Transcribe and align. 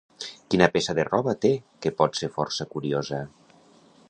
Quina 0.53 0.69
peça 0.77 0.95
de 0.99 1.05
roba 1.09 1.35
té 1.45 1.53
que 1.85 1.95
pot 2.01 2.21
ser 2.23 2.33
força 2.39 2.71
curiosa? 2.77 3.23